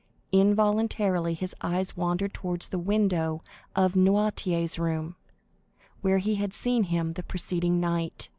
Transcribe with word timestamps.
Involuntarily 0.31 1.35
his 1.35 1.53
eyes 1.61 1.95
wandered 1.95 2.33
towards 2.33 2.69
the 2.69 2.79
window 2.79 3.43
of 3.75 3.91
Noirtier's 3.95 4.79
room, 4.79 5.15
where 6.01 6.17
he 6.17 6.37
had 6.37 6.55
seen 6.55 6.85
him 6.85 7.13
the 7.13 7.21
preceding 7.21 7.79
night. 7.79 8.27